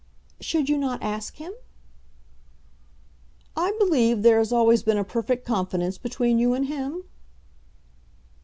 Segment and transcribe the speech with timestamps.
[0.39, 1.53] "Should you not ask him?"
[3.55, 7.03] "I believe there has always been a perfect confidence between you and him?"